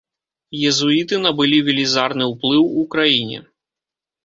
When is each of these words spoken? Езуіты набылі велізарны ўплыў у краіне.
Езуіты 0.69 1.15
набылі 1.25 1.59
велізарны 1.67 2.29
ўплыў 2.33 2.65
у 2.79 2.89
краіне. 2.97 3.39